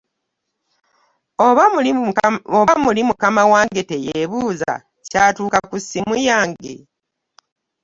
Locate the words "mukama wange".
3.07-3.81